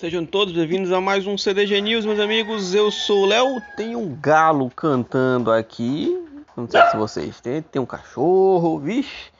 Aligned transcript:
Sejam 0.00 0.24
todos 0.24 0.54
bem-vindos 0.54 0.90
a 0.92 0.98
mais 0.98 1.26
um 1.26 1.36
CDG 1.36 1.78
News, 1.82 2.06
meus 2.06 2.18
amigos. 2.18 2.72
Eu 2.72 2.90
sou 2.90 3.24
o 3.24 3.26
Léo. 3.26 3.60
Tem 3.76 3.94
um 3.94 4.16
galo 4.18 4.70
cantando 4.70 5.52
aqui. 5.52 6.18
Não 6.56 6.66
sei 6.66 6.80
se 6.86 6.96
vocês 6.96 7.38
têm. 7.38 7.60
Tem 7.60 7.82
um 7.82 7.84
cachorro, 7.84 8.78
vixe. 8.78 9.30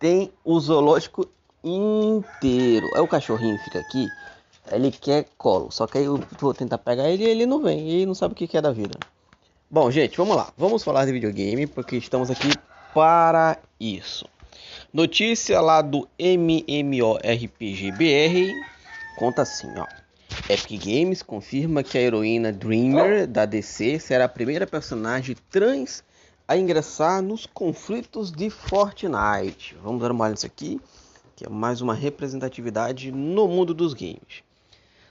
Tem 0.00 0.32
o 0.44 0.58
zoológico 0.58 1.28
inteiro. 1.62 2.90
Aí 2.96 3.00
o 3.00 3.06
cachorrinho 3.06 3.56
fica 3.58 3.78
aqui. 3.78 4.08
Ele 4.72 4.90
quer 4.90 5.26
colo. 5.38 5.70
Só 5.70 5.86
que 5.86 5.98
aí 5.98 6.04
eu 6.04 6.20
vou 6.36 6.52
tentar 6.52 6.78
pegar 6.78 7.08
ele 7.08 7.22
e 7.22 7.28
ele 7.28 7.46
não 7.46 7.62
vem. 7.62 7.88
E 7.88 7.94
ele 7.98 8.06
não 8.06 8.14
sabe 8.16 8.32
o 8.32 8.36
que 8.36 8.56
é 8.56 8.60
da 8.60 8.72
vida. 8.72 8.98
Bom, 9.70 9.88
gente, 9.88 10.16
vamos 10.16 10.34
lá. 10.34 10.52
Vamos 10.58 10.82
falar 10.82 11.04
de 11.04 11.12
videogame 11.12 11.68
porque 11.68 11.94
estamos 11.94 12.28
aqui 12.28 12.50
para 12.92 13.56
isso. 13.78 14.26
Notícia 14.92 15.60
lá 15.60 15.80
do 15.80 16.08
MMORPG-BR 16.18 17.12
conta 19.16 19.42
assim, 19.42 19.72
ó. 19.76 19.86
Epic 20.48 20.84
Games 20.84 21.22
confirma 21.22 21.82
que 21.82 21.96
a 21.96 22.00
heroína 22.00 22.52
Dreamer 22.52 23.26
da 23.26 23.44
DC 23.44 23.98
será 23.98 24.24
a 24.24 24.28
primeira 24.28 24.66
personagem 24.66 25.36
trans 25.50 26.02
a 26.48 26.56
ingressar 26.56 27.22
nos 27.22 27.46
conflitos 27.46 28.32
de 28.32 28.50
Fortnite. 28.50 29.76
Vamos 29.82 30.00
dar 30.02 30.10
uma 30.10 30.24
olhada 30.24 30.34
nisso 30.34 30.46
aqui, 30.46 30.80
que 31.36 31.46
é 31.46 31.48
mais 31.48 31.80
uma 31.80 31.94
representatividade 31.94 33.12
no 33.12 33.46
mundo 33.46 33.72
dos 33.72 33.94
games. 33.94 34.42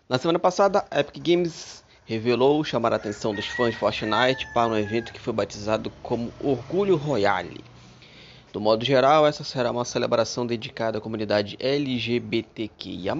Na 0.10 0.18
semana 0.18 0.40
passada, 0.40 0.86
a 0.92 1.00
Epic 1.00 1.24
Games 1.24 1.84
revelou 2.06 2.64
chamar 2.64 2.92
a 2.94 2.98
atenção 2.98 3.34
dos 3.34 3.46
fãs 3.46 3.72
de 3.72 3.80
Fortnite 3.80 4.52
para 4.54 4.72
um 4.72 4.78
evento 4.78 5.14
que 5.14 5.20
foi 5.20 5.32
batizado 5.32 5.90
como 6.04 6.34
Orgulho 6.42 6.98
Royale. 6.98 7.64
Do 8.52 8.60
modo 8.60 8.84
geral, 8.84 9.26
essa 9.26 9.46
será 9.46 9.72
uma 9.72 9.86
celebração 9.86 10.46
dedicada 10.46 10.98
à 10.98 11.02
comunidade 11.02 11.56
LGBTQIA+, 11.58 13.16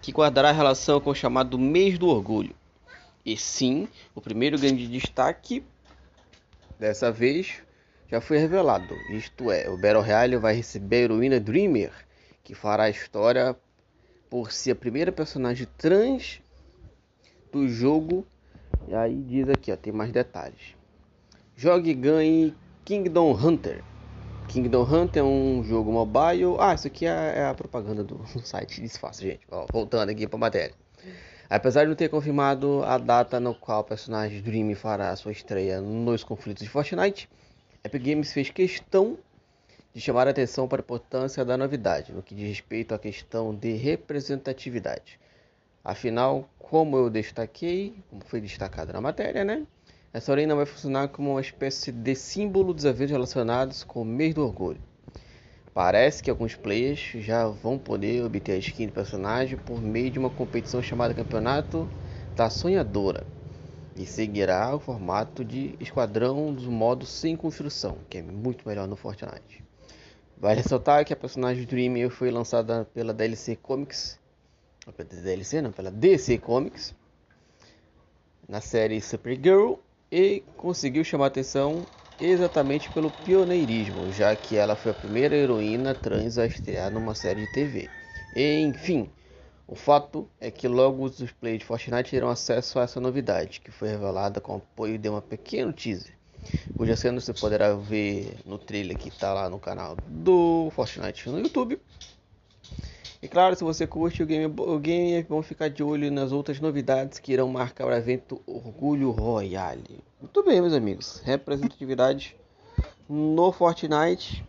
que 0.00 0.12
guardará 0.12 0.52
relação 0.52 1.00
com 1.00 1.10
o 1.10 1.14
chamado 1.14 1.58
Mês 1.58 1.98
do 1.98 2.08
Orgulho. 2.08 2.54
E 3.24 3.36
sim, 3.36 3.88
o 4.14 4.20
primeiro 4.20 4.58
grande 4.58 4.86
destaque 4.88 5.62
dessa 6.78 7.12
vez 7.12 7.62
já 8.08 8.20
foi 8.20 8.38
revelado. 8.38 8.94
Isto 9.10 9.50
é, 9.50 9.68
o 9.68 9.76
Battle 9.76 10.02
Royale 10.02 10.36
vai 10.36 10.54
receber 10.54 10.96
a 10.96 11.00
heroína 11.00 11.38
Dreamer, 11.38 11.92
que 12.42 12.54
fará 12.54 12.84
a 12.84 12.90
história 12.90 13.54
por 14.28 14.50
ser 14.50 14.72
a 14.72 14.76
primeira 14.76 15.12
personagem 15.12 15.66
trans 15.76 16.40
do 17.52 17.68
jogo. 17.68 18.26
E 18.88 18.94
aí 18.94 19.22
diz 19.22 19.48
aqui, 19.48 19.70
ó, 19.70 19.76
tem 19.76 19.92
mais 19.92 20.10
detalhes. 20.10 20.74
Jogue 21.56 21.90
e 21.90 21.94
ganhe 21.94 22.54
Kingdom 22.84 23.32
Hunter. 23.32 23.84
Kingdom 24.50 24.82
Hunter 24.82 25.22
é 25.22 25.24
um 25.24 25.62
jogo 25.62 25.92
mobile. 25.92 26.56
Ah, 26.58 26.74
isso 26.74 26.88
aqui 26.88 27.06
é, 27.06 27.34
é 27.36 27.44
a 27.46 27.54
propaganda 27.54 28.02
do 28.02 28.20
site 28.44 28.80
Desfaço, 28.80 29.22
gente. 29.22 29.46
Ó, 29.48 29.64
voltando 29.72 30.10
aqui 30.10 30.26
para 30.26 30.36
a 30.36 30.40
matéria. 30.40 30.74
Apesar 31.48 31.84
de 31.84 31.90
não 31.90 31.94
ter 31.94 32.08
confirmado 32.08 32.82
a 32.84 32.98
data 32.98 33.38
no 33.38 33.54
qual 33.54 33.82
o 33.82 33.84
personagem 33.84 34.42
Dream 34.42 34.74
fará 34.74 35.14
sua 35.14 35.30
estreia 35.30 35.80
nos 35.80 36.24
conflitos 36.24 36.64
de 36.64 36.68
Fortnite, 36.68 37.28
Epic 37.84 38.02
Games 38.02 38.32
fez 38.32 38.50
questão 38.50 39.16
de 39.94 40.00
chamar 40.00 40.26
a 40.26 40.30
atenção 40.30 40.66
para 40.66 40.80
a 40.80 40.84
importância 40.84 41.44
da 41.44 41.56
novidade, 41.56 42.12
no 42.12 42.20
que 42.20 42.34
diz 42.34 42.48
respeito 42.48 42.92
à 42.92 42.98
questão 42.98 43.54
de 43.54 43.74
representatividade. 43.74 45.20
Afinal, 45.84 46.48
como 46.58 46.96
eu 46.96 47.08
destaquei, 47.08 47.94
como 48.10 48.24
foi 48.24 48.40
destacado 48.40 48.92
na 48.92 49.00
matéria, 49.00 49.44
né? 49.44 49.64
Essa 50.12 50.32
orelha 50.32 50.56
vai 50.56 50.66
funcionar 50.66 51.06
como 51.06 51.30
uma 51.30 51.40
espécie 51.40 51.92
de 51.92 52.16
símbolo 52.16 52.74
dos 52.74 52.84
eventos 52.84 53.12
relacionados 53.12 53.84
com 53.84 54.02
o 54.02 54.04
mês 54.04 54.34
do 54.34 54.44
orgulho. 54.44 54.80
Parece 55.72 56.20
que 56.20 56.28
alguns 56.28 56.56
players 56.56 57.12
já 57.24 57.46
vão 57.46 57.78
poder 57.78 58.24
obter 58.24 58.54
a 58.54 58.56
skin 58.56 58.88
do 58.88 58.92
personagem 58.92 59.56
por 59.56 59.80
meio 59.80 60.10
de 60.10 60.18
uma 60.18 60.28
competição 60.28 60.82
chamada 60.82 61.14
Campeonato 61.14 61.88
da 62.34 62.50
Sonhadora 62.50 63.24
e 63.94 64.04
seguirá 64.04 64.74
o 64.74 64.80
formato 64.80 65.44
de 65.44 65.76
esquadrão 65.78 66.52
dos 66.52 66.66
modos 66.66 67.08
sem 67.08 67.36
construção, 67.36 67.96
que 68.08 68.18
é 68.18 68.22
muito 68.22 68.66
melhor 68.66 68.88
no 68.88 68.96
Fortnite. 68.96 69.62
Vale 70.36 70.60
ressaltar 70.60 71.04
que 71.04 71.12
a 71.12 71.16
personagem 71.16 71.64
Dreamer 71.64 72.10
foi 72.10 72.32
lançada 72.32 72.84
pela 72.92 73.14
DLC 73.14 73.54
Comics, 73.54 74.18
DLC 75.22 75.62
não, 75.62 75.70
pela 75.70 75.90
DC 75.92 76.38
Comics, 76.38 76.96
na 78.48 78.60
série 78.60 79.00
Supergirl 79.00 79.78
e 80.10 80.42
conseguiu 80.56 81.04
chamar 81.04 81.26
atenção 81.26 81.86
exatamente 82.18 82.90
pelo 82.90 83.10
pioneirismo, 83.10 84.10
já 84.10 84.34
que 84.36 84.56
ela 84.56 84.76
foi 84.76 84.90
a 84.90 84.94
primeira 84.94 85.36
heroína 85.36 85.94
trans 85.94 86.36
a 86.36 86.46
estrear 86.46 86.90
numa 86.90 87.14
série 87.14 87.42
de 87.42 87.46
TV. 87.46 87.90
Enfim, 88.34 89.08
o 89.66 89.74
fato 89.74 90.28
é 90.40 90.50
que 90.50 90.66
logo 90.66 91.04
os 91.04 91.32
players 91.32 91.60
de 91.60 91.64
Fortnite 91.64 92.10
terão 92.10 92.28
acesso 92.28 92.78
a 92.78 92.82
essa 92.82 93.00
novidade, 93.00 93.60
que 93.60 93.70
foi 93.70 93.88
revelada 93.88 94.40
com 94.40 94.54
o 94.54 94.56
apoio 94.56 94.98
de 94.98 95.08
uma 95.08 95.22
pequeno 95.22 95.72
teaser, 95.72 96.12
cuja 96.76 96.96
cena 96.96 97.20
você 97.20 97.32
poderá 97.32 97.74
ver 97.74 98.36
no 98.44 98.58
trailer 98.58 98.96
que 98.96 99.08
está 99.08 99.32
lá 99.32 99.48
no 99.48 99.58
canal 99.58 99.96
do 100.06 100.70
Fortnite 100.72 101.28
no 101.30 101.38
YouTube. 101.38 101.80
E 103.22 103.28
claro, 103.28 103.54
se 103.54 103.62
você 103.62 103.86
curte 103.86 104.22
o 104.22 104.26
game, 104.26 104.46
o 104.46 104.78
game 104.78 105.22
bom 105.24 105.42
ficar 105.42 105.68
de 105.68 105.82
olho 105.82 106.10
nas 106.10 106.32
outras 106.32 106.58
novidades 106.58 107.18
que 107.18 107.32
irão 107.32 107.48
marcar 107.48 107.86
o 107.86 107.92
evento 107.92 108.40
Orgulho 108.46 109.10
Royale. 109.10 110.02
Muito 110.18 110.42
bem, 110.42 110.60
meus 110.60 110.72
amigos. 110.72 111.20
Representatividade 111.22 112.34
no 113.06 113.52
Fortnite 113.52 114.42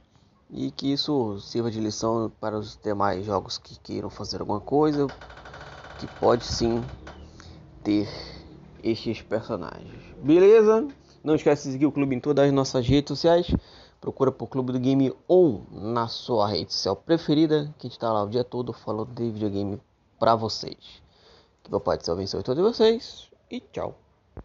e 0.49 0.71
que 0.71 0.93
isso 0.93 1.37
sirva 1.41 1.69
de 1.69 1.81
lição 1.81 2.31
para 2.39 2.57
os 2.57 2.77
demais 2.81 3.25
jogos 3.25 3.57
que 3.57 3.77
queiram 3.79 4.09
fazer 4.09 4.39
alguma 4.39 4.61
coisa 4.61 5.07
que 5.99 6.07
pode 6.19 6.45
sim 6.45 6.81
ter 7.83 8.07
estes 8.81 9.21
personagens. 9.21 10.01
Beleza? 10.23 10.87
Não 11.23 11.35
esquece 11.35 11.67
de 11.67 11.73
seguir 11.73 11.85
o 11.85 11.91
clube 11.91 12.15
em 12.15 12.19
todas 12.19 12.45
as 12.45 12.53
nossas 12.53 12.87
redes 12.87 13.09
sociais. 13.09 13.47
Procura 13.99 14.31
por 14.31 14.47
Clube 14.47 14.73
do 14.73 14.79
Game 14.79 15.13
On 15.29 15.61
na 15.71 16.07
sua 16.07 16.47
rede 16.47 16.73
social 16.73 16.95
preferida, 16.95 17.71
que 17.77 17.87
está 17.87 18.11
lá 18.11 18.23
o 18.23 18.29
dia 18.29 18.43
todo 18.43 18.73
falando 18.73 19.13
de 19.13 19.29
videogame 19.29 19.79
para 20.19 20.35
vocês. 20.35 21.03
Que 21.61 21.69
meu 21.69 21.79
Pai 21.79 21.97
do 21.97 22.05
Céu 22.05 22.15
abençoe 22.15 22.41
todos 22.41 22.63
vocês 22.63 23.29
e 23.51 23.59
tchau. 23.59 24.00